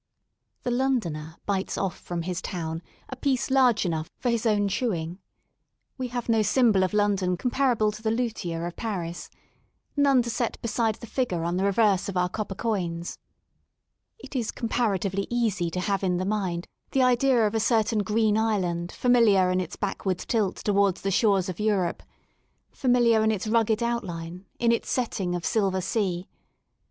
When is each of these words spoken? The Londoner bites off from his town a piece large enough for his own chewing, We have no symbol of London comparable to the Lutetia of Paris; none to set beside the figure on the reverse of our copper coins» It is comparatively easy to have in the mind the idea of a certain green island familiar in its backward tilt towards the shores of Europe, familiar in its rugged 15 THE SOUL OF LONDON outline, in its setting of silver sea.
The 0.63 0.71
Londoner 0.71 1.35
bites 1.45 1.77
off 1.77 1.95
from 1.95 2.23
his 2.23 2.41
town 2.41 2.81
a 3.09 3.15
piece 3.15 3.51
large 3.51 3.85
enough 3.85 4.09
for 4.17 4.31
his 4.31 4.47
own 4.47 4.67
chewing, 4.67 5.19
We 5.95 6.07
have 6.07 6.27
no 6.27 6.41
symbol 6.41 6.83
of 6.83 6.95
London 6.95 7.37
comparable 7.37 7.91
to 7.91 8.01
the 8.01 8.09
Lutetia 8.09 8.65
of 8.65 8.75
Paris; 8.75 9.29
none 9.95 10.23
to 10.23 10.29
set 10.31 10.59
beside 10.63 10.95
the 10.95 11.05
figure 11.05 11.43
on 11.43 11.57
the 11.57 11.65
reverse 11.65 12.09
of 12.09 12.17
our 12.17 12.29
copper 12.29 12.55
coins» 12.55 13.19
It 14.17 14.35
is 14.35 14.49
comparatively 14.49 15.27
easy 15.29 15.69
to 15.69 15.79
have 15.79 16.03
in 16.03 16.17
the 16.17 16.25
mind 16.25 16.65
the 16.89 17.03
idea 17.03 17.45
of 17.45 17.53
a 17.53 17.59
certain 17.59 17.99
green 17.99 18.39
island 18.39 18.91
familiar 18.91 19.51
in 19.51 19.61
its 19.61 19.75
backward 19.75 20.17
tilt 20.17 20.55
towards 20.55 21.01
the 21.03 21.11
shores 21.11 21.47
of 21.47 21.59
Europe, 21.59 22.01
familiar 22.71 23.23
in 23.23 23.29
its 23.31 23.45
rugged 23.45 23.77
15 23.81 23.85
THE 23.87 23.91
SOUL 23.91 23.97
OF 23.99 24.03
LONDON 24.05 24.15
outline, 24.23 24.45
in 24.57 24.71
its 24.71 24.89
setting 24.89 25.35
of 25.35 25.45
silver 25.45 25.79
sea. 25.79 26.27